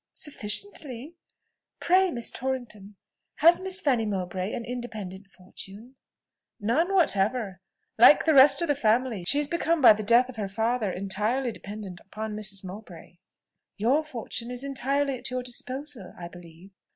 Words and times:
"Sufficiently. 0.15 1.13
Pray, 1.79 2.09
Miss 2.09 2.31
Torrington, 2.31 2.95
has 3.35 3.61
Miss 3.61 3.79
Fanny 3.79 4.07
Mowbray 4.07 4.51
an 4.51 4.65
independent 4.65 5.29
fortune?" 5.29 5.95
"None 6.59 6.95
whatever. 6.95 7.61
Like 7.99 8.25
the 8.25 8.33
rest 8.33 8.63
of 8.63 8.67
the 8.67 8.73
family, 8.73 9.25
she 9.27 9.37
is 9.37 9.47
become 9.47 9.79
by 9.79 9.93
the 9.93 10.01
death 10.01 10.27
of 10.27 10.37
her 10.37 10.47
father 10.49 10.89
entirely 10.91 11.51
dependent 11.51 11.99
upon 11.99 12.35
Mrs. 12.35 12.65
Mowbray." 12.65 13.19
"Your 13.77 14.03
fortune 14.03 14.49
is 14.49 14.63
entirely 14.63 15.19
at 15.19 15.29
your 15.29 15.37
own 15.41 15.43
disposal, 15.43 16.15
I 16.17 16.27
believe." 16.29 16.71